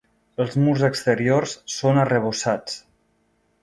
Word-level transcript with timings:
Els 0.45 0.55
murs 0.67 0.85
exteriors 0.87 1.55
són 1.77 2.03
arrebossats. 2.07 2.85